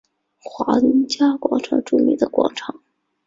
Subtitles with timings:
[0.39, 2.81] 皇家广场的著名广场。